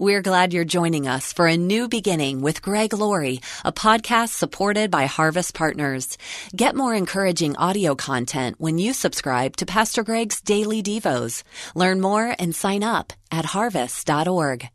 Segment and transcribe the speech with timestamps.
[0.00, 4.90] We're glad you're joining us for a new beginning with Greg Laurie, a podcast supported
[4.90, 6.16] by Harvest Partners.
[6.56, 11.42] Get more encouraging audio content when you subscribe to Pastor Greg's Daily Devos.
[11.74, 14.70] Learn more and sign up at harvest.org.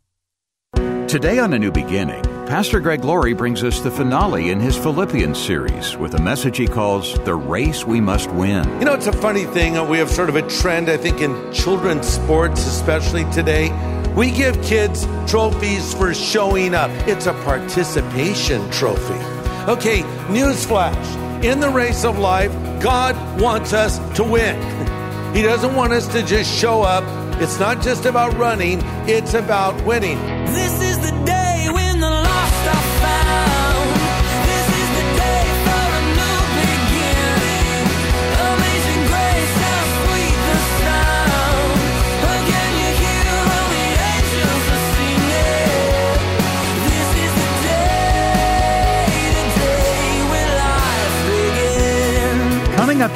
[1.08, 5.38] Today on A New Beginning, Pastor Greg Laurie brings us the finale in his Philippians
[5.38, 8.64] series with a message he calls The Race We Must Win.
[8.78, 9.88] You know, it's a funny thing.
[9.88, 13.72] We have sort of a trend, I think, in children's sports, especially today.
[14.16, 16.90] We give kids trophies for showing up.
[17.06, 19.22] It's a participation trophy.
[19.70, 21.44] Okay, newsflash.
[21.44, 24.56] In the race of life, God wants us to win.
[25.36, 27.04] He doesn't want us to just show up.
[27.42, 30.16] It's not just about running, it's about winning.
[30.46, 31.15] This is the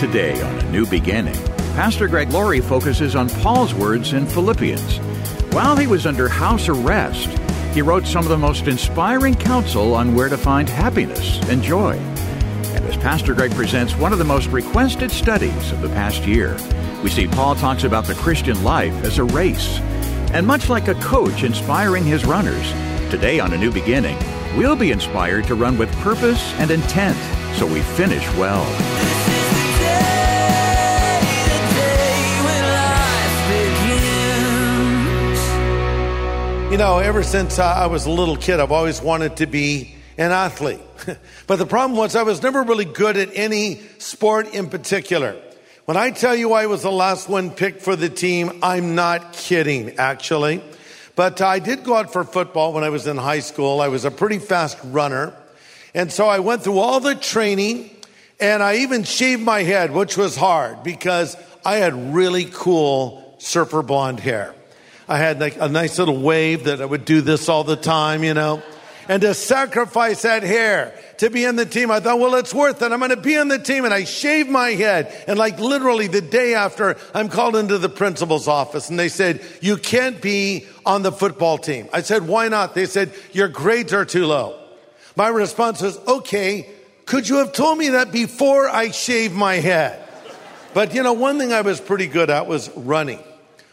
[0.00, 1.36] today on A New Beginning,
[1.74, 4.96] Pastor Greg Laurie focuses on Paul's words in Philippians.
[5.52, 7.28] While he was under house arrest,
[7.74, 11.98] he wrote some of the most inspiring counsel on where to find happiness and joy.
[11.98, 16.56] And as Pastor Greg presents one of the most requested studies of the past year,
[17.04, 19.80] we see Paul talks about the Christian life as a race.
[20.32, 22.72] And much like a coach inspiring his runners,
[23.10, 24.16] today on A New Beginning,
[24.56, 27.18] we'll be inspired to run with purpose and intent
[27.58, 28.99] so we finish well.
[36.70, 40.30] You know, ever since I was a little kid, I've always wanted to be an
[40.30, 40.78] athlete.
[41.48, 45.34] but the problem was I was never really good at any sport in particular.
[45.86, 49.32] When I tell you I was the last one picked for the team, I'm not
[49.32, 50.62] kidding, actually.
[51.16, 53.80] But I did go out for football when I was in high school.
[53.80, 55.34] I was a pretty fast runner.
[55.92, 57.90] And so I went through all the training
[58.38, 63.82] and I even shaved my head, which was hard because I had really cool surfer
[63.82, 64.54] blonde hair.
[65.10, 68.22] I had like a nice little wave that I would do this all the time,
[68.22, 68.62] you know.
[69.08, 72.80] And to sacrifice that hair to be in the team, I thought, well, it's worth
[72.80, 72.92] it.
[72.92, 73.84] I'm going to be on the team.
[73.84, 75.12] And I shaved my head.
[75.26, 79.44] And like literally the day after, I'm called into the principal's office and they said,
[79.60, 81.88] you can't be on the football team.
[81.92, 82.76] I said, why not?
[82.76, 84.56] They said, your grades are too low.
[85.16, 86.70] My response was, okay,
[87.04, 90.08] could you have told me that before I shaved my head?
[90.72, 93.18] But you know, one thing I was pretty good at was running.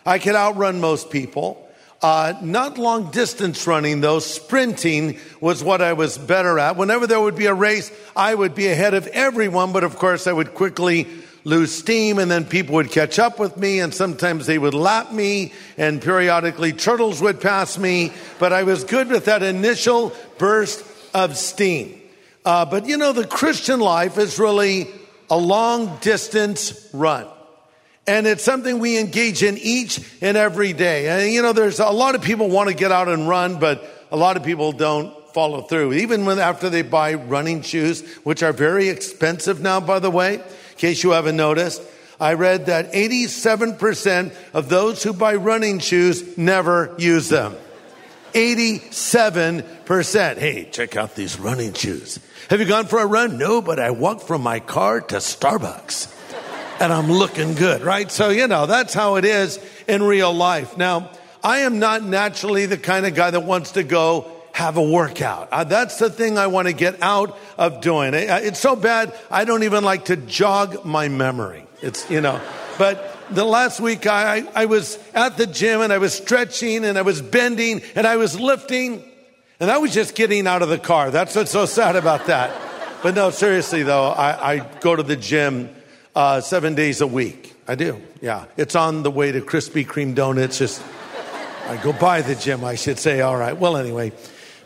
[0.07, 1.69] I could outrun most people.
[2.01, 6.77] Uh, not long distance running though, sprinting was what I was better at.
[6.77, 10.25] Whenever there would be a race, I would be ahead of everyone, but of course
[10.25, 11.07] I would quickly
[11.43, 15.11] lose steam and then people would catch up with me and sometimes they would lap
[15.11, 20.85] me and periodically turtles would pass me, but I was good with that initial burst
[21.13, 22.01] of steam.
[22.45, 24.87] Uh, but you know, the Christian life is really
[25.29, 27.27] a long distance run.
[28.07, 31.09] And it's something we engage in each and every day.
[31.09, 33.83] And you know, there's a lot of people want to get out and run, but
[34.11, 35.93] a lot of people don't follow through.
[35.93, 40.35] Even when after they buy running shoes, which are very expensive now, by the way,
[40.35, 40.43] in
[40.77, 41.81] case you haven't noticed,
[42.19, 47.55] I read that 87% of those who buy running shoes never use them.
[48.33, 50.37] 87%.
[50.37, 52.19] Hey, check out these running shoes.
[52.49, 53.37] Have you gone for a run?
[53.37, 56.16] No, but I walked from my car to Starbucks
[56.79, 58.11] and I'm looking good, right?
[58.11, 60.77] So, you know, that's how it is in real life.
[60.77, 61.09] Now,
[61.43, 65.49] I am not naturally the kind of guy that wants to go have a workout.
[65.51, 68.13] Uh, that's the thing I want to get out of doing.
[68.13, 71.65] It, it's so bad, I don't even like to jog my memory.
[71.81, 72.41] It's, you know,
[72.77, 76.97] but the last week I, I was at the gym and I was stretching and
[76.97, 79.03] I was bending and I was lifting
[79.59, 81.11] and I was just getting out of the car.
[81.11, 82.51] That's what's so sad about that.
[83.03, 85.69] But no, seriously though, I, I go to the gym
[86.17, 87.53] uh, seven days a week.
[87.67, 88.01] I do.
[88.21, 88.45] Yeah.
[88.57, 90.57] It's on the way to Krispy Kreme donuts.
[90.57, 90.81] Just,
[91.67, 93.21] I go by the gym, I should say.
[93.21, 93.55] All right.
[93.55, 94.13] Well, anyway.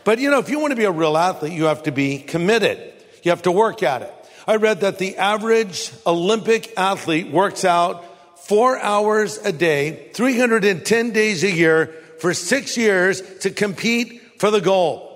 [0.02, 2.20] But you know, if you want to be a real athlete, you have to be
[2.20, 2.94] committed.
[3.22, 4.14] You have to work at it.
[4.46, 8.02] I read that the average Olympic athlete works out
[8.46, 11.88] four hours a day, 310 days a year
[12.18, 15.06] for six years to compete for the gold.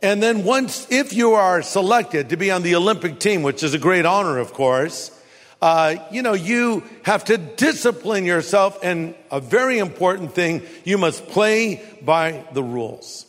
[0.00, 3.74] And then once, if you are selected to be on the Olympic team, which is
[3.74, 5.10] a great honor, of course,
[5.64, 8.78] uh, you know, you have to discipline yourself.
[8.82, 13.24] And a very important thing, you must play by the rules.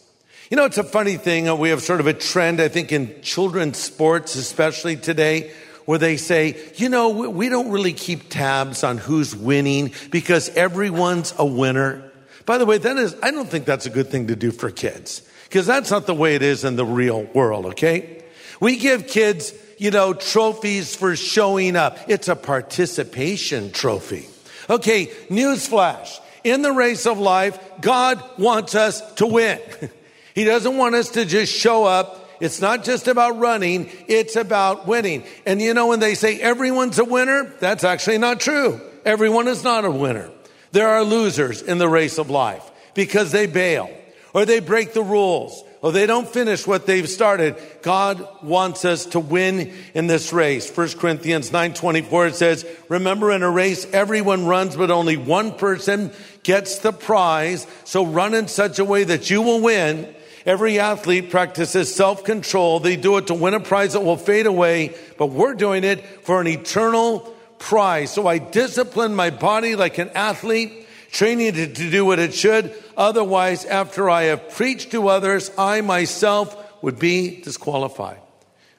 [0.50, 1.48] You know, it's a funny thing.
[1.48, 5.54] uh, We have sort of a trend, I think, in children's sports, especially today,
[5.86, 10.50] where they say, you know, we- we don't really keep tabs on who's winning because
[10.58, 12.04] everyone's a winner.
[12.46, 14.70] By the way, that is, I don't think that's a good thing to do for
[14.72, 18.24] kids because that's not the way it is in the real world, okay?
[18.60, 21.98] We give kids, you know, trophies for showing up.
[22.07, 24.27] It's a participation trophy.
[24.69, 26.19] Okay, newsflash.
[26.44, 29.60] In the race of life, God wants us to win.
[30.36, 32.30] he doesn't want us to just show up.
[32.39, 35.24] It's not just about running, it's about winning.
[35.45, 38.81] And you know, when they say everyone's a winner, that's actually not true.
[39.06, 40.30] Everyone is not a winner.
[40.71, 42.63] There are losers in the race of life
[42.94, 43.89] because they bail
[44.33, 47.56] or they break the rules or they don't finish what they've started.
[47.84, 50.68] God wants us to win in this race.
[50.68, 56.10] 1 Corinthians 9:24 it says, "Remember in a race everyone runs but only one person
[56.42, 60.08] gets the prize, so run in such a way that you will win."
[60.44, 62.80] Every athlete practices self-control.
[62.80, 66.04] They do it to win a prize that will fade away, but we're doing it
[66.24, 68.10] for an eternal prize.
[68.10, 70.85] So I discipline my body like an athlete,
[71.16, 72.76] training it to do what it should.
[72.98, 78.20] Otherwise, after I have preached to others, I myself would be disqualified.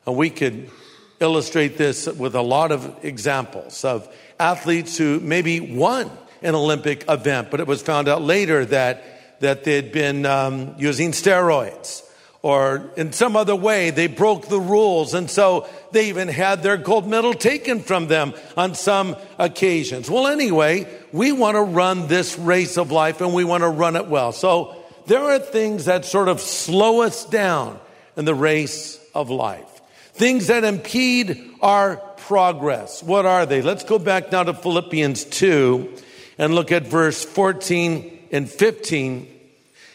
[0.06, 0.70] And we could
[1.18, 4.06] illustrate this with a lot of examples of
[4.38, 6.10] athletes who maybe won
[6.42, 11.12] an Olympic event, but it was found out later that, that they'd been um, using
[11.12, 12.05] steroids
[12.46, 16.76] or in some other way they broke the rules and so they even had their
[16.76, 20.08] gold medal taken from them on some occasions.
[20.08, 23.96] Well anyway we want to run this race of life and we want to run
[23.96, 24.30] it well.
[24.30, 24.76] So
[25.06, 27.80] there are things that sort of slow us down
[28.16, 29.80] in the race of life.
[30.12, 33.02] Things that impede our progress.
[33.02, 33.60] What are they?
[33.60, 35.96] Let's go back now to philippians 2
[36.38, 39.26] and look at verse 14 and 15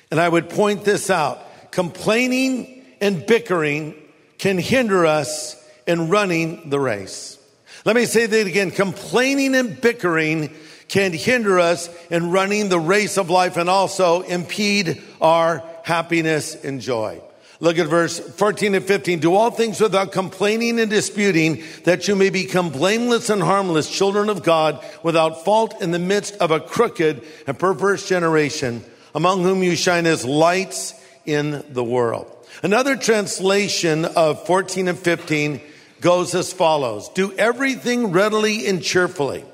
[0.09, 1.39] and i would point this out
[1.71, 3.95] complaining and bickering
[4.38, 5.56] can hinder us
[5.88, 7.38] in running the race.
[7.85, 8.71] Let me say that again.
[8.71, 10.53] Complaining and bickering
[10.88, 16.81] can hinder us in running the race of life and also impede our happiness and
[16.81, 17.21] joy.
[17.59, 19.19] Look at verse 14 and 15.
[19.19, 24.29] Do all things without complaining and disputing that you may become blameless and harmless children
[24.29, 28.83] of God without fault in the midst of a crooked and perverse generation
[29.13, 30.95] among whom you shine as lights
[31.25, 32.27] in the world.
[32.63, 35.62] Another translation of 14 and 15
[36.01, 37.09] goes as follows.
[37.09, 39.45] Do everything readily and cheerfully.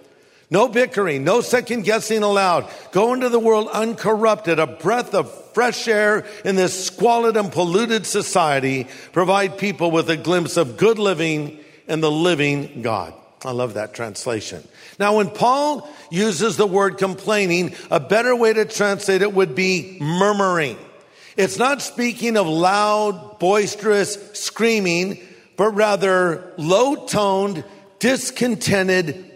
[0.49, 2.71] No bickering, no second guessing allowed.
[2.93, 8.05] Go into the world uncorrupted, a breath of fresh air in this squalid and polluted
[8.05, 8.87] society.
[9.11, 13.13] Provide people with a glimpse of good living and the living God.
[13.43, 14.65] I love that translation.
[14.99, 19.97] Now, when Paul uses the word complaining, a better way to translate it would be
[19.99, 20.77] murmuring.
[21.37, 25.19] It's not speaking of loud, boisterous screaming,
[25.55, 27.63] but rather low toned,
[27.99, 29.31] discontented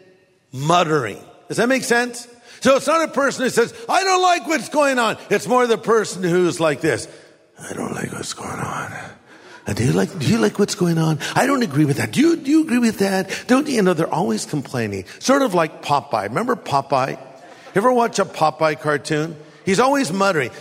[0.51, 1.19] muttering.
[1.48, 2.27] Does that make sense?
[2.62, 5.18] So it's not a person who says, I don't like what's going on.
[5.30, 7.07] It's more the person who's like this.
[7.59, 8.94] I don't like what's going on.
[9.74, 11.19] Do you like, do you like what's going on?
[11.36, 12.12] I don't agree with that.
[12.12, 13.45] Do you, do you agree with that?
[13.48, 15.06] Don't you know, they're always complaining.
[15.19, 16.30] Sort of like Popeye.
[16.30, 17.12] Remember Popeye?
[17.12, 17.18] You
[17.75, 19.36] ever watch a Popeye cartoon?
[19.65, 20.51] He's always muttering.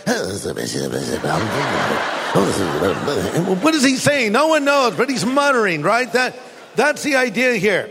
[3.61, 4.31] what is he saying?
[4.31, 6.11] No one knows, but he's muttering, right?
[6.13, 6.37] That,
[6.75, 7.89] that's the idea here.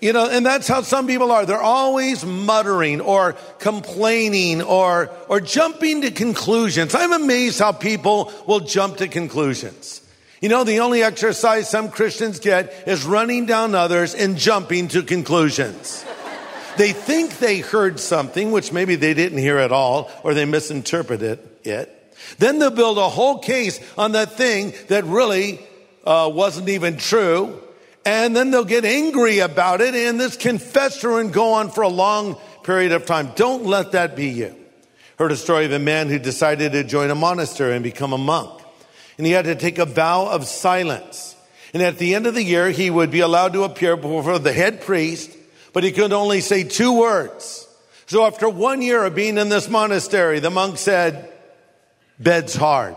[0.00, 1.44] You know, and that's how some people are.
[1.44, 6.94] They're always muttering or complaining or, or jumping to conclusions.
[6.94, 10.00] I'm amazed how people will jump to conclusions.
[10.40, 15.02] You know, the only exercise some Christians get is running down others and jumping to
[15.02, 16.02] conclusions.
[16.76, 21.38] They think they heard something, which maybe they didn't hear at all, or they misinterpreted
[21.64, 21.96] it.
[22.38, 25.60] Then they'll build a whole case on that thing that really
[26.04, 27.60] uh, wasn't even true.
[28.04, 31.82] And then they'll get angry about it, and this can fester and go on for
[31.82, 33.32] a long period of time.
[33.36, 34.56] Don't let that be you.
[35.18, 38.18] Heard a story of a man who decided to join a monastery and become a
[38.18, 38.62] monk.
[39.18, 41.36] And he had to take a vow of silence.
[41.74, 44.52] And at the end of the year, he would be allowed to appear before the
[44.52, 45.30] head priest
[45.72, 47.66] but he could only say two words.
[48.06, 51.32] So after one year of being in this monastery, the monk said,
[52.18, 52.96] bed's hard.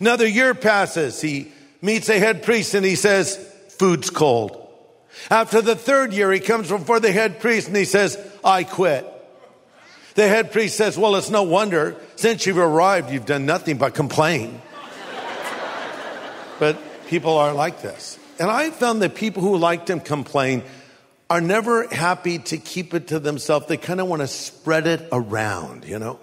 [0.00, 1.20] Another year passes.
[1.20, 1.52] He
[1.82, 3.36] meets a head priest and he says,
[3.68, 4.62] food's cold.
[5.30, 9.06] After the third year, he comes before the head priest and he says, I quit.
[10.14, 11.96] The head priest says, well, it's no wonder.
[12.16, 14.62] Since you've arrived, you've done nothing but complain.
[16.58, 16.78] but
[17.08, 18.18] people are like this.
[18.38, 20.62] And I found that people who like to complain
[21.28, 23.66] are never happy to keep it to themselves.
[23.66, 26.20] They kind of want to spread it around, you know?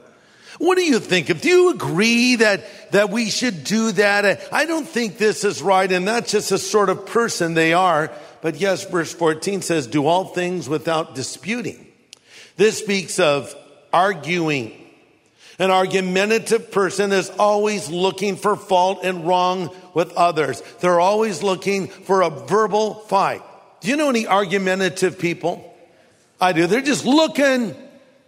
[0.60, 1.30] What do you think?
[1.30, 4.54] If do you agree that, that we should do that?
[4.54, 5.92] I don't think this is right.
[5.92, 8.12] And that's just a sort of person they are.
[8.42, 11.88] But yes, verse 14 says, do all things without disputing.
[12.56, 13.56] This speaks of
[13.92, 14.80] arguing
[15.60, 20.62] An argumentative person is always looking for fault and wrong with others.
[20.80, 23.44] They're always looking for a verbal fight.
[23.84, 25.76] Do you know any argumentative people?
[26.40, 26.68] I do.
[26.68, 27.76] They're just looking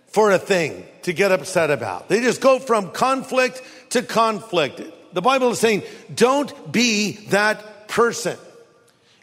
[0.07, 2.09] for a thing to get upset about.
[2.09, 4.81] They just go from conflict to conflict.
[5.13, 5.83] The Bible is saying,
[6.13, 8.37] don't be that person.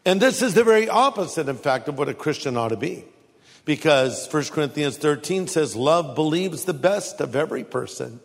[0.06, 3.04] And this is the very opposite, in fact, of what a Christian ought to be.
[3.66, 8.20] Because 1 Corinthians 13 says, love believes the best of every person.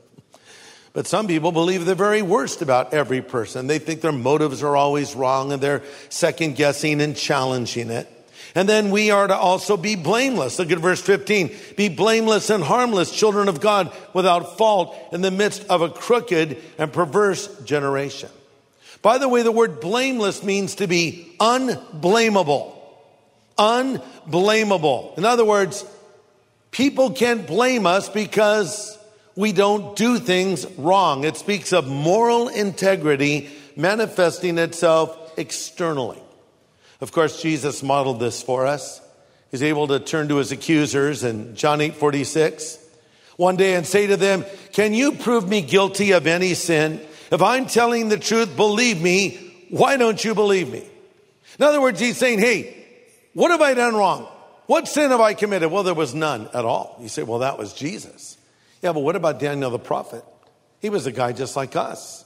[0.93, 3.67] But some people believe the very worst about every person.
[3.67, 8.11] They think their motives are always wrong and they're second guessing and challenging it.
[8.55, 10.57] And then we are to also be blameless.
[10.57, 11.55] Look at verse 15.
[11.75, 16.57] Be blameless and harmless, children of God, without fault in the midst of a crooked
[16.79, 18.29] and perverse generation.
[19.01, 22.73] By the way, the word blameless means to be unblameable.
[23.59, 25.13] Unblameable.
[25.17, 25.85] In other words,
[26.71, 28.96] people can't blame us because
[29.37, 31.23] we don't do things wrong.
[31.23, 36.21] It speaks of moral integrity manifesting itself externally.
[36.99, 38.99] Of course, Jesus modeled this for us.
[39.51, 42.79] He's able to turn to his accusers in John 8 46
[43.37, 46.99] one day and say to them, Can you prove me guilty of any sin?
[47.31, 49.67] If I'm telling the truth, believe me.
[49.69, 50.83] Why don't you believe me?
[51.59, 52.85] In other words, he's saying, Hey,
[53.33, 54.27] what have I done wrong?
[54.65, 55.71] What sin have I committed?
[55.71, 56.97] Well, there was none at all.
[56.99, 58.37] You say, Well, that was Jesus.
[58.81, 60.23] Yeah, but what about Daniel the prophet?
[60.79, 62.23] He was a guy just like us.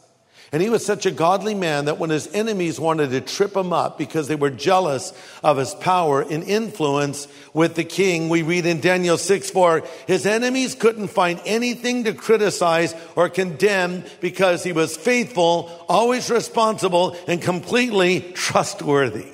[0.53, 3.71] And he was such a godly man that when his enemies wanted to trip him
[3.71, 8.65] up because they were jealous of his power and influence with the king, we read
[8.65, 14.73] in Daniel 6 4, his enemies couldn't find anything to criticize or condemn because he
[14.73, 19.27] was faithful, always responsible, and completely trustworthy.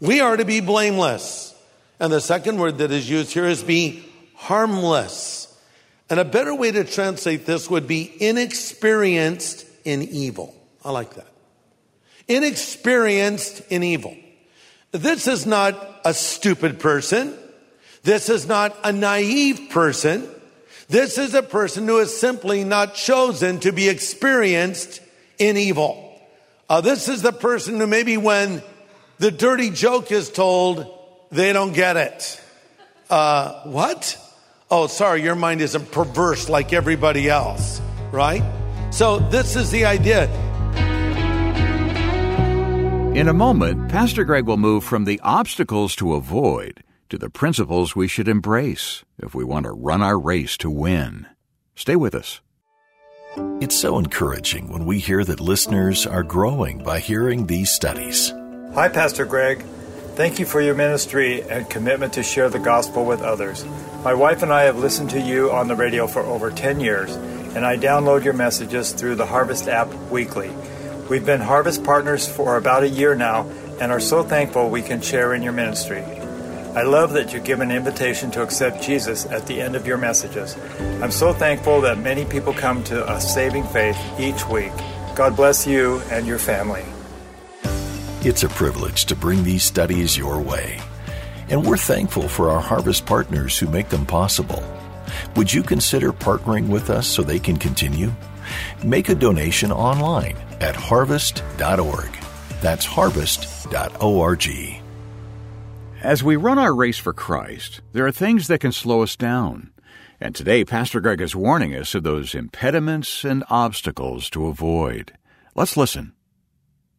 [0.00, 1.54] We are to be blameless.
[1.98, 5.37] And the second word that is used here is be harmless.
[6.10, 10.54] And a better way to translate this would be inexperienced in evil.
[10.84, 11.26] I like that.
[12.28, 14.16] Inexperienced in evil.
[14.92, 17.36] This is not a stupid person.
[18.02, 20.28] This is not a naive person.
[20.88, 25.02] This is a person who is simply not chosen to be experienced
[25.38, 26.04] in evil.
[26.68, 28.62] Uh, this is the person who maybe when
[29.18, 30.86] the dirty joke is told,
[31.30, 32.40] they don't get it.
[33.10, 34.16] Uh, what?
[34.70, 37.80] Oh, sorry, your mind isn't perverse like everybody else,
[38.12, 38.42] right?
[38.90, 40.28] So this is the idea.
[43.14, 47.96] In a moment, Pastor Greg will move from the obstacles to avoid to the principles
[47.96, 51.26] we should embrace if we want to run our race to win.
[51.74, 52.42] Stay with us.
[53.60, 58.34] It's so encouraging when we hear that listeners are growing by hearing these studies.
[58.74, 59.64] Hi, Pastor Greg.
[60.18, 63.64] Thank you for your ministry and commitment to share the gospel with others.
[64.02, 67.14] My wife and I have listened to you on the radio for over 10 years,
[67.14, 70.50] and I download your messages through the Harvest app weekly.
[71.08, 73.48] We've been Harvest partners for about a year now
[73.80, 76.02] and are so thankful we can share in your ministry.
[76.02, 79.98] I love that you give an invitation to accept Jesus at the end of your
[79.98, 80.56] messages.
[81.00, 84.72] I'm so thankful that many people come to a saving faith each week.
[85.14, 86.82] God bless you and your family.
[88.22, 90.80] It's a privilege to bring these studies your way.
[91.50, 94.60] And we're thankful for our Harvest partners who make them possible.
[95.36, 98.12] Would you consider partnering with us so they can continue?
[98.84, 102.10] Make a donation online at harvest.org.
[102.60, 104.48] That's harvest.org.
[106.02, 109.70] As we run our race for Christ, there are things that can slow us down.
[110.20, 115.12] And today, Pastor Greg is warning us of those impediments and obstacles to avoid.
[115.54, 116.14] Let's listen.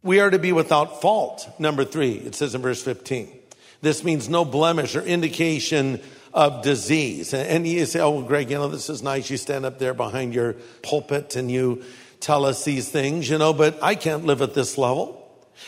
[0.01, 1.48] We are to be without fault.
[1.60, 3.38] Number three, it says in verse 15.
[3.82, 6.01] This means no blemish or indication
[6.34, 7.34] of disease.
[7.34, 9.29] And you say, oh, Greg, you know, this is nice.
[9.29, 10.53] You stand up there behind your
[10.84, 11.84] pulpit and you
[12.20, 15.15] tell us these things, you know, but I can't live at this level.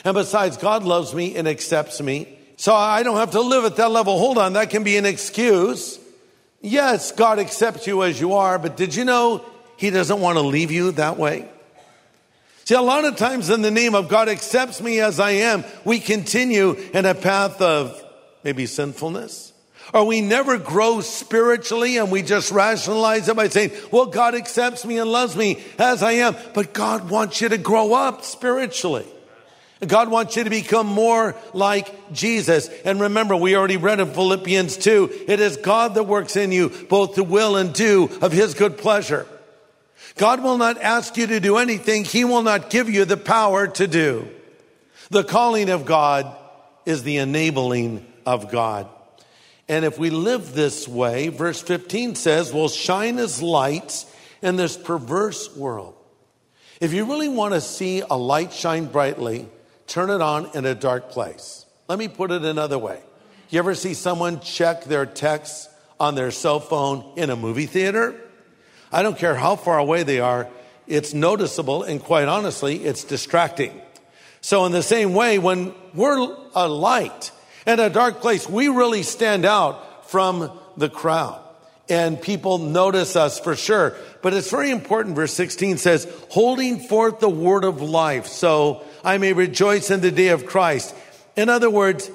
[0.03, 2.38] And besides, God loves me and accepts me.
[2.57, 4.17] So I don't have to live at that level.
[4.17, 6.00] Hold on, that can be an excuse.
[6.61, 9.43] Yes, God accepts you as you are, but did you know
[9.77, 11.50] He doesn't want to leave you that way?
[12.65, 15.63] See, a lot of times in the name of God accepts me as I am,
[15.84, 18.01] we continue in a path of
[18.44, 19.51] maybe sinfulness.
[19.94, 24.86] Or we never grow spiritually and we just rationalize it by saying, well, God accepts
[24.86, 26.36] me and loves me as I am.
[26.53, 29.06] But God wants you to grow up spiritually.
[29.86, 32.70] God wants you to become more like Jesus.
[32.86, 36.70] And remember, we already read in Philippians 2, it is God that works in you
[36.70, 39.27] both to will and do of his good pleasure.
[40.15, 43.68] God will not ask you to do anything he will not give you the power
[43.68, 44.27] to do.
[45.10, 46.36] The calling of God
[46.86, 48.88] is the enabling of God.
[49.68, 54.06] And if we live this way, verse 15 says, we'll shine as lights
[54.41, 55.96] in this perverse world.
[56.82, 59.48] If you really want to see a light shine brightly,
[59.88, 61.65] turn it on in a dark place.
[61.88, 63.01] Let me put it another way.
[63.50, 65.68] You ever see someone check their texts
[66.00, 68.20] on their cell phone in a movie theater?
[68.91, 70.48] I don't care how far away they are,
[70.88, 73.79] it's noticeable, and quite honestly, it's distracting.
[74.41, 77.31] So, in the same way, when we're a light
[77.65, 81.39] in a dark place, we really stand out from the crowd.
[81.89, 83.95] And people notice us for sure.
[84.21, 85.15] But it's very important.
[85.15, 90.12] Verse 16 says, holding forth the word of life, so I may rejoice in the
[90.12, 90.95] day of Christ.
[91.36, 92.10] In other words,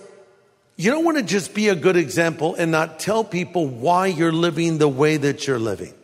[0.76, 4.32] you don't want to just be a good example and not tell people why you're
[4.32, 5.94] living the way that you're living.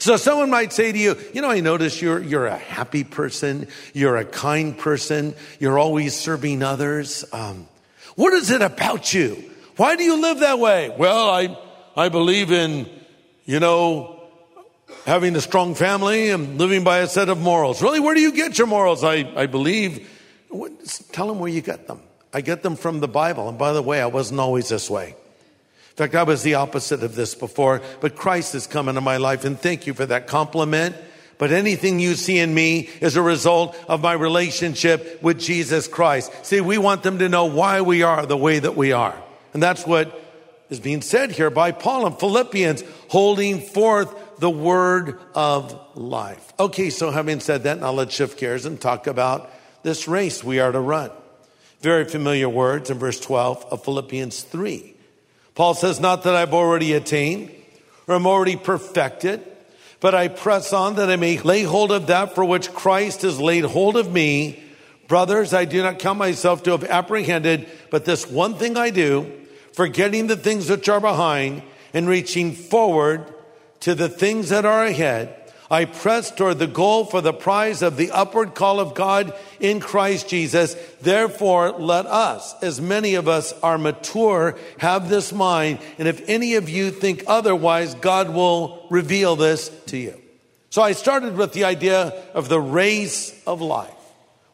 [0.00, 3.68] So someone might say to you, you know, I notice you're, you're a happy person.
[3.92, 5.34] You're a kind person.
[5.58, 7.22] You're always serving others.
[7.34, 7.68] Um,
[8.16, 9.36] what is it about you?
[9.76, 10.88] Why do you live that way?
[10.96, 11.54] Well, I,
[11.94, 12.88] I believe in,
[13.44, 14.22] you know,
[15.04, 17.82] having a strong family and living by a set of morals.
[17.82, 19.04] Really, where do you get your morals?
[19.04, 20.08] I, I believe.
[21.12, 22.00] Tell them where you get them.
[22.32, 23.50] I get them from the Bible.
[23.50, 25.14] And by the way, I wasn't always this way.
[25.90, 29.18] In fact, I was the opposite of this before, but Christ has come into my
[29.18, 30.96] life and thank you for that compliment.
[31.36, 36.32] But anything you see in me is a result of my relationship with Jesus Christ.
[36.44, 39.16] See, we want them to know why we are the way that we are.
[39.54, 40.22] And that's what
[40.68, 46.52] is being said here by Paul in Philippians, holding forth the word of life.
[46.58, 49.50] Okay, so having said that, now let's shift gears and talk about
[49.82, 51.10] this race we are to run.
[51.80, 54.94] Very familiar words in verse 12 of Philippians 3.
[55.54, 57.50] Paul says, Not that I've already attained
[58.06, 59.42] or am already perfected,
[60.00, 63.40] but I press on that I may lay hold of that for which Christ has
[63.40, 64.62] laid hold of me.
[65.08, 69.30] Brothers, I do not count myself to have apprehended, but this one thing I do,
[69.72, 73.32] forgetting the things which are behind and reaching forward
[73.80, 75.39] to the things that are ahead.
[75.70, 79.78] I press toward the goal for the prize of the upward call of God in
[79.78, 80.74] Christ Jesus.
[81.00, 85.78] Therefore, let us, as many of us are mature, have this mind.
[85.98, 90.20] And if any of you think otherwise, God will reveal this to you.
[90.70, 93.94] So I started with the idea of the race of life.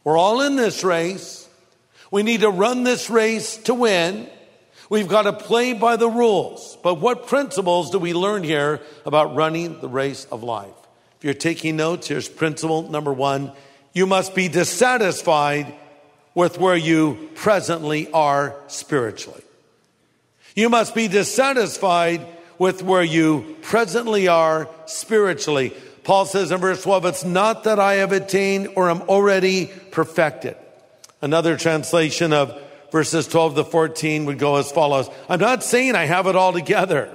[0.05, 1.49] We're all in this race.
[2.11, 4.29] We need to run this race to win.
[4.91, 6.77] We've got to play by the rules.
[6.83, 10.75] But what principles do we learn here about running the race of life?
[11.27, 13.51] You're taking notes, here's principle number one.
[13.93, 15.75] You must be dissatisfied
[16.37, 19.43] with where you presently are spiritually.
[20.55, 22.25] You must be dissatisfied
[22.59, 25.73] with where you presently are spiritually.
[26.05, 30.55] Paul says in verse 12, it's not that I have attained or am already perfected.
[31.21, 32.57] Another translation of
[32.93, 35.11] verses 12 to 14 would go as follows.
[35.29, 37.12] I'm not saying I have it all together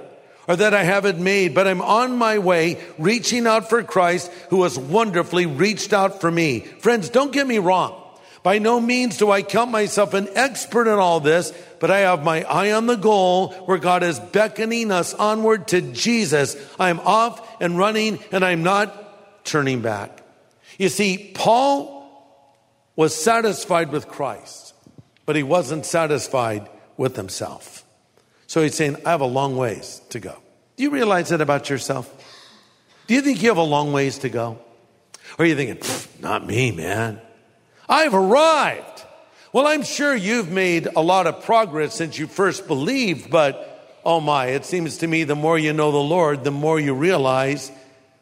[0.48, 4.30] or that I have it made, but I'm on my way reaching out for Christ
[4.50, 6.60] who has wonderfully reached out for me.
[6.60, 7.98] Friends, don't get me wrong.
[8.42, 12.24] By no means do I count myself an expert in all this, but I have
[12.24, 16.56] my eye on the goal where God is beckoning us onward to Jesus.
[16.78, 20.24] I'm off and running and I'm not turning back.
[20.76, 22.02] You see, Paul
[22.96, 24.74] was satisfied with Christ,
[25.24, 27.81] but he wasn't satisfied with himself.
[28.52, 30.36] So he's saying, I have a long ways to go.
[30.76, 32.12] Do you realize that about yourself?
[33.06, 34.58] Do you think you have a long ways to go?
[35.38, 35.82] Or are you thinking,
[36.20, 37.18] not me, man?
[37.88, 39.04] I've arrived.
[39.54, 44.20] Well, I'm sure you've made a lot of progress since you first believed, but oh
[44.20, 47.72] my, it seems to me the more you know the Lord, the more you realize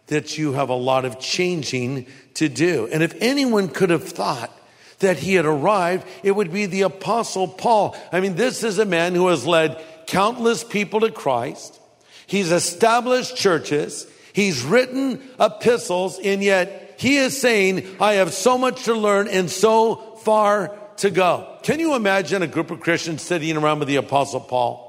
[0.07, 2.89] that you have a lot of changing to do.
[2.93, 4.57] And if anyone could have thought
[5.01, 7.97] that he had arrived, it would be the apostle Paul.
[8.13, 11.81] I mean, this is a man who has led countless people to Christ.
[12.27, 14.07] He's established churches.
[14.33, 19.49] He's written epistles, and yet he is saying, I have so much to learn and
[19.49, 19.95] so
[20.25, 21.59] far to go.
[21.63, 24.87] Can you imagine a group of Christians sitting around with the Apostle Paul?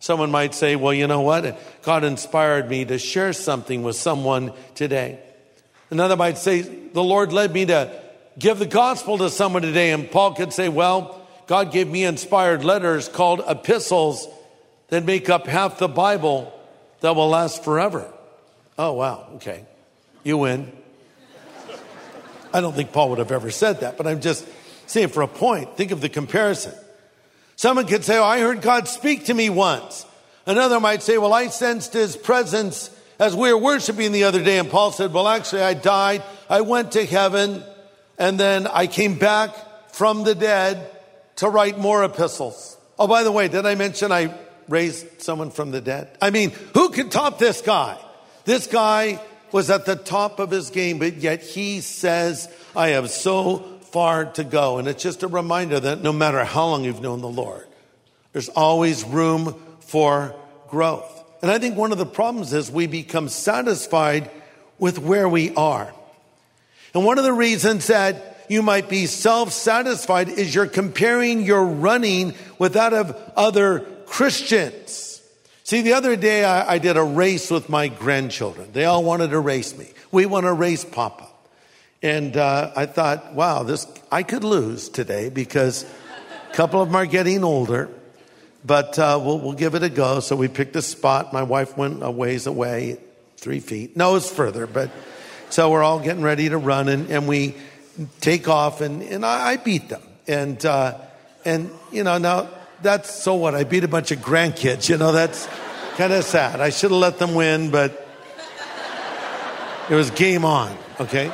[0.00, 1.58] Someone might say, Well, you know what?
[1.82, 5.18] God inspired me to share something with someone today.
[5.90, 7.90] Another might say, The Lord led me to
[8.38, 9.92] give the gospel to someone today.
[9.92, 14.28] And Paul could say, Well, God gave me inspired letters called epistles
[14.88, 16.52] that make up half the Bible
[17.00, 18.10] that will last forever.
[18.78, 19.28] Oh, wow.
[19.36, 19.64] Okay.
[20.24, 20.72] You win.
[22.52, 24.46] I don't think Paul would have ever said that, but I'm just
[24.86, 26.72] saying for a point, think of the comparison.
[27.56, 30.06] Someone could say, Oh, I heard God speak to me once.
[30.46, 34.58] Another might say, Well, I sensed his presence as we were worshiping the other day.
[34.58, 36.22] And Paul said, Well, actually, I died.
[36.48, 37.62] I went to heaven
[38.18, 39.54] and then I came back
[39.92, 40.90] from the dead
[41.36, 42.76] to write more epistles.
[42.98, 44.32] Oh, by the way, did I mention I
[44.68, 46.16] raised someone from the dead?
[46.20, 47.98] I mean, who can top this guy?
[48.44, 49.20] This guy
[49.52, 53.58] was at the top of his game, but yet he says, I have so
[53.90, 54.78] far to go.
[54.78, 57.66] And it's just a reminder that no matter how long you've known the Lord,
[58.32, 60.34] there's always room for
[60.68, 61.24] growth.
[61.40, 64.30] And I think one of the problems is we become satisfied
[64.78, 65.92] with where we are.
[66.94, 72.34] And one of the reasons that you might be self-satisfied is you're comparing your running
[72.58, 75.22] with that of other Christians.
[75.64, 78.70] See, the other day I, I did a race with my grandchildren.
[78.72, 79.88] They all wanted to race me.
[80.10, 81.28] We want to race Papa.
[82.02, 85.84] And uh, I thought, wow, this I could lose today because
[86.50, 87.90] a couple of them are getting older.
[88.64, 90.20] But uh, we'll, we'll give it a go.
[90.20, 91.32] So we picked a spot.
[91.32, 92.98] My wife went a ways away,
[93.36, 93.96] three feet.
[93.96, 94.90] No, it's further, but
[95.50, 97.54] so we're all getting ready to run, and, and we
[98.20, 100.02] take off, and, and I, I beat them.
[100.26, 100.98] And uh,
[101.44, 102.48] and you know now
[102.82, 104.88] that's so what I beat a bunch of grandkids.
[104.88, 105.48] You know that's
[105.96, 106.60] kind of sad.
[106.60, 108.06] I should have let them win, but
[109.90, 110.76] it was game on.
[111.00, 111.32] Okay.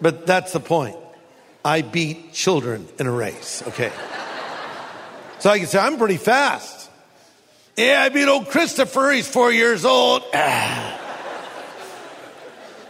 [0.00, 0.96] But that's the point.
[1.64, 3.62] I beat children in a race.
[3.68, 3.92] Okay.
[5.40, 6.90] So I can say, I'm pretty fast.
[7.76, 9.10] Yeah, I beat old Christopher.
[9.10, 10.22] He's four years old.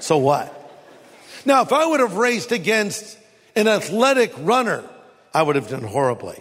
[0.03, 0.57] So what?
[1.45, 3.19] Now, if I would have raced against
[3.55, 4.83] an athletic runner,
[5.33, 6.41] I would have done horribly.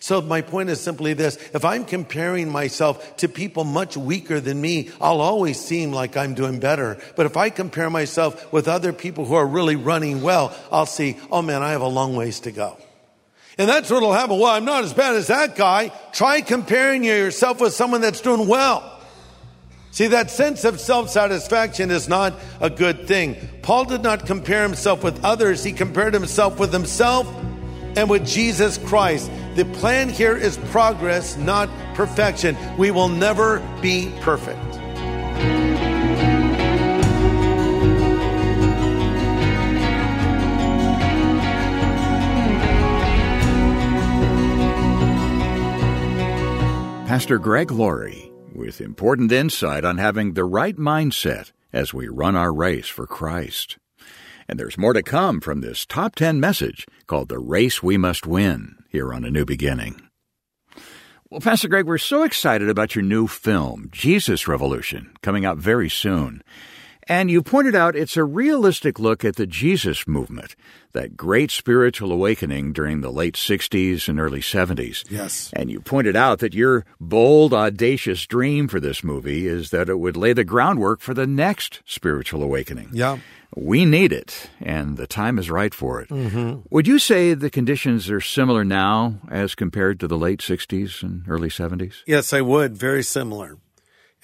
[0.00, 1.36] So my point is simply this.
[1.54, 6.34] If I'm comparing myself to people much weaker than me, I'll always seem like I'm
[6.34, 6.98] doing better.
[7.16, 11.16] But if I compare myself with other people who are really running well, I'll see,
[11.30, 12.76] oh man, I have a long ways to go.
[13.56, 14.38] And that's what'll happen.
[14.38, 15.90] Well, I'm not as bad as that guy.
[16.12, 18.90] Try comparing yourself with someone that's doing well.
[19.92, 23.36] See, that sense of self-satisfaction is not a good thing.
[23.62, 25.62] Paul did not compare himself with others.
[25.62, 27.26] He compared himself with himself
[27.96, 29.30] and with Jesus Christ.
[29.54, 32.56] The plan here is progress, not perfection.
[32.76, 34.60] We will never be perfect.
[47.06, 52.52] Pastor Greg Laurie with important insight on having the right mindset as we run our
[52.52, 53.78] race for Christ.
[54.48, 58.26] And there's more to come from this top 10 message called The Race We Must
[58.26, 60.00] Win here on A New Beginning.
[61.30, 65.88] Well, Pastor Greg, we're so excited about your new film, Jesus Revolution, coming out very
[65.88, 66.42] soon.
[67.06, 70.56] And you pointed out it's a realistic look at the Jesus movement,
[70.92, 75.04] that great spiritual awakening during the late 60s and early 70s.
[75.10, 75.50] Yes.
[75.54, 79.98] And you pointed out that your bold, audacious dream for this movie is that it
[79.98, 82.90] would lay the groundwork for the next spiritual awakening.
[82.92, 83.18] Yeah.
[83.56, 86.08] We need it, and the time is right for it.
[86.08, 86.60] Mm-hmm.
[86.70, 91.22] Would you say the conditions are similar now as compared to the late 60s and
[91.28, 92.02] early 70s?
[92.06, 92.76] Yes, I would.
[92.76, 93.58] Very similar.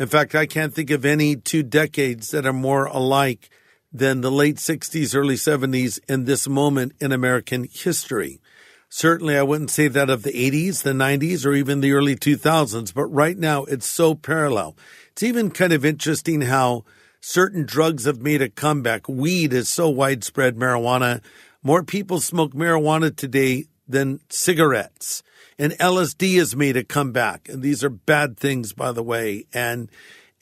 [0.01, 3.51] In fact, I can't think of any two decades that are more alike
[3.93, 8.41] than the late 60s, early 70s, and this moment in American history.
[8.89, 12.93] Certainly, I wouldn't say that of the 80s, the 90s, or even the early 2000s,
[12.93, 14.77] but right now it's so parallel.
[15.13, 16.85] It's even kind of interesting how
[17.21, 19.09] certain drugs have made a comeback.
[19.09, 21.23] Weed is so widespread, marijuana.
[21.63, 25.23] More people smoke marijuana today than cigarettes.
[25.59, 27.49] And LSD has made a comeback.
[27.49, 29.45] And these are bad things, by the way.
[29.53, 29.91] And,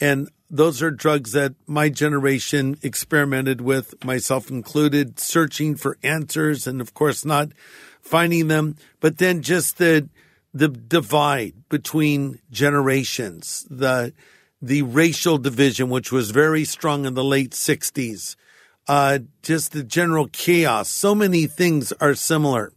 [0.00, 6.80] and those are drugs that my generation experimented with, myself included, searching for answers and
[6.80, 7.48] of course not
[8.00, 8.76] finding them.
[9.00, 10.08] But then just the,
[10.54, 14.12] the divide between generations, the,
[14.60, 18.36] the racial division, which was very strong in the late 60s,
[18.88, 20.88] uh, just the general chaos.
[20.88, 22.72] So many things are similar.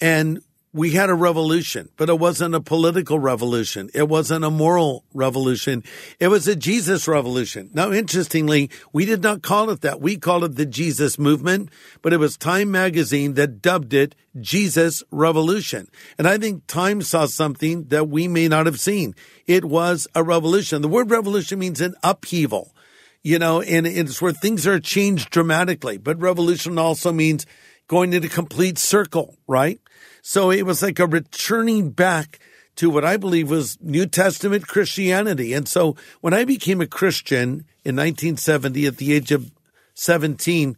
[0.00, 0.40] And
[0.72, 3.88] we had a revolution, but it wasn't a political revolution.
[3.94, 5.82] It wasn't a moral revolution.
[6.20, 7.70] It was a Jesus revolution.
[7.72, 10.00] Now, interestingly, we did not call it that.
[10.00, 11.70] We called it the Jesus movement,
[12.02, 15.88] but it was Time magazine that dubbed it Jesus revolution.
[16.18, 19.14] And I think Time saw something that we may not have seen.
[19.46, 20.82] It was a revolution.
[20.82, 22.74] The word revolution means an upheaval,
[23.22, 25.96] you know, and it's where things are changed dramatically.
[25.96, 27.46] But revolution also means
[27.88, 29.80] going in a complete circle, right?
[30.22, 32.38] So it was like a returning back
[32.76, 35.52] to what I believe was New Testament Christianity.
[35.52, 39.50] And so when I became a Christian in 1970 at the age of
[39.94, 40.76] 17,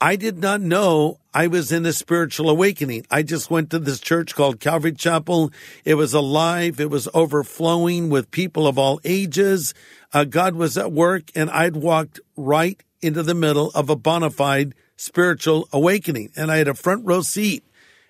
[0.00, 3.06] I did not know I was in a spiritual awakening.
[3.10, 5.50] I just went to this church called Calvary Chapel.
[5.84, 6.78] It was alive.
[6.78, 9.72] It was overflowing with people of all ages.
[10.12, 14.30] Uh, God was at work and I'd walked right into the middle of a bona
[14.30, 17.64] fide spiritual awakening and I had a front row seat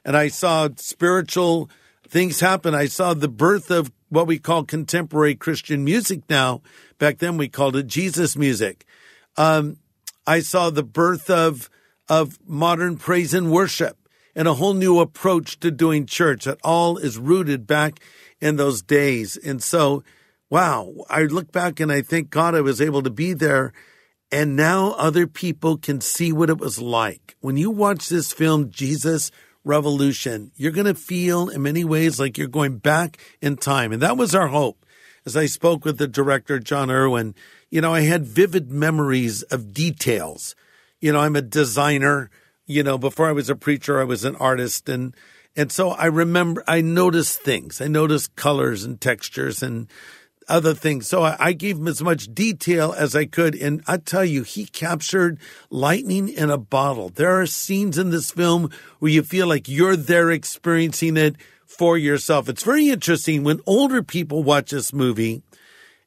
[0.05, 1.68] and I saw spiritual
[2.09, 2.75] things happen.
[2.75, 6.62] I saw the birth of what we call contemporary Christian music now.
[6.99, 8.87] Back then we called it Jesus music.
[9.37, 9.79] Um,
[10.27, 11.68] I saw the birth of,
[12.09, 13.99] of modern praise and worship
[14.35, 18.01] and a whole new approach to doing church that all is rooted back
[18.40, 19.37] in those days.
[19.37, 20.05] And so,
[20.51, 23.72] wow, I look back and I thank God I was able to be there.
[24.33, 27.37] And now other people can see what it was like.
[27.41, 29.31] When you watch this film, Jesus
[29.65, 33.93] Revolution, you're going to feel in many ways like you're going back in time.
[33.93, 34.85] And that was our hope.
[35.25, 37.35] As I spoke with the director, Jon Erwin,
[37.71, 40.55] you know, I had vivid memories of details.
[41.01, 42.31] You know, I'm a designer.
[42.65, 44.89] You know, before I was a preacher, I was an artist.
[44.89, 45.17] And,
[45.57, 47.81] and so I remember, I noticed things.
[47.81, 49.89] I noticed colors and textures and
[50.49, 51.07] other things.
[51.07, 53.55] So I, I gave him as much detail as I could.
[53.55, 55.39] And I tell you, he captured
[55.71, 57.09] lightning in a bottle.
[57.09, 61.99] There are scenes in this film where you feel like you're there experiencing it for
[61.99, 62.49] yourself.
[62.49, 65.43] It's very interesting when older people watch this movie.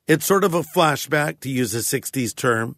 [0.07, 2.77] It's sort of a flashback, to use a 60s term.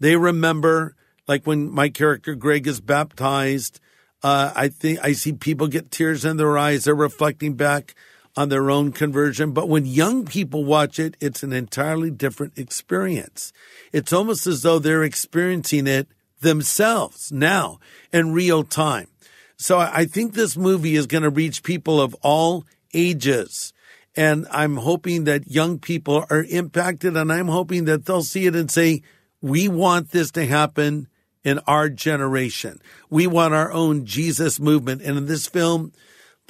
[0.00, 0.96] They remember,
[1.28, 3.78] like when my character Greg is baptized.
[4.24, 6.84] Uh, I think I see people get tears in their eyes.
[6.84, 7.94] They're reflecting back
[8.36, 9.52] on their own conversion.
[9.52, 13.52] But when young people watch it, it's an entirely different experience.
[13.92, 16.08] It's almost as though they're experiencing it
[16.40, 17.78] themselves now
[18.12, 19.08] in real time.
[19.56, 23.72] So I think this movie is going to reach people of all ages.
[24.16, 28.56] And I'm hoping that young people are impacted and I'm hoping that they'll see it
[28.56, 29.02] and say,
[29.40, 31.08] we want this to happen
[31.44, 32.80] in our generation.
[33.08, 35.02] We want our own Jesus movement.
[35.02, 35.92] And in this film,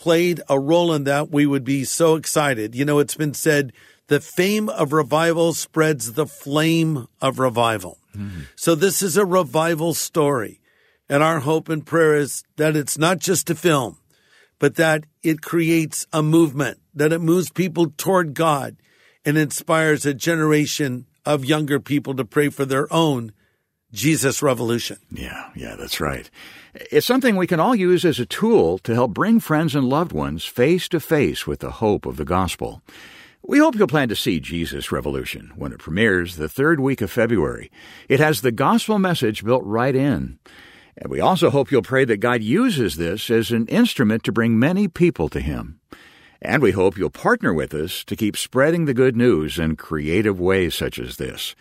[0.02, 2.74] played a role in that, we would be so excited.
[2.74, 3.72] You know, it's been said
[4.08, 8.00] the fame of revival spreads the flame of revival.
[8.16, 8.40] Mm-hmm.
[8.56, 10.60] So this is a revival story.
[11.08, 13.98] And our hope and prayer is that it's not just a film,
[14.58, 18.74] but that it creates a movement, that it moves people toward God
[19.24, 23.30] and inspires a generation of younger people to pray for their own
[23.92, 24.98] Jesus revolution.
[25.10, 26.30] Yeah, yeah, that's right.
[26.74, 30.12] It's something we can all use as a tool to help bring friends and loved
[30.12, 32.82] ones face to face with the hope of the gospel.
[33.44, 37.10] We hope you'll plan to see Jesus Revolution when it premieres the third week of
[37.10, 37.70] February.
[38.08, 40.38] It has the gospel message built right in.
[40.96, 44.58] And we also hope you'll pray that God uses this as an instrument to bring
[44.58, 45.80] many people to Him.
[46.40, 50.40] And we hope you'll partner with us to keep spreading the good news in creative
[50.40, 51.54] ways such as this.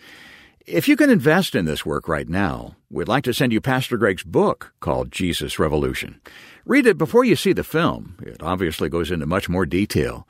[0.66, 3.96] If you can invest in this work right now, we'd like to send you Pastor
[3.96, 6.20] Greg's book called Jesus Revolution.
[6.64, 8.16] Read it before you see the film.
[8.22, 10.26] It obviously goes into much more detail.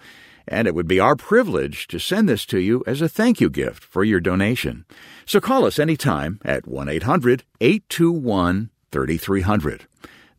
[0.48, 3.50] And it would be our privilege to send this to you as a thank you
[3.50, 4.86] gift for your donation.
[5.26, 9.86] So call us anytime at 1 800 821 3300.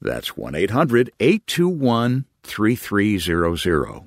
[0.01, 4.01] That's 1 800 821 3300.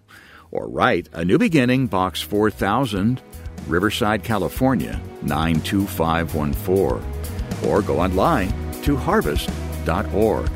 [0.50, 3.22] Or write A New Beginning, Box 4000.
[3.66, 8.52] Riverside, California 92514, or go online
[8.82, 10.50] to harvest.org.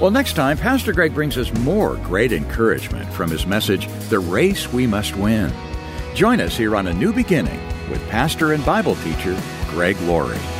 [0.00, 4.72] Well, next time, Pastor Greg brings us more great encouragement from his message, The Race
[4.72, 5.52] We Must Win.
[6.14, 9.38] Join us here on A New Beginning with pastor and Bible teacher
[9.68, 10.59] Greg Laurie.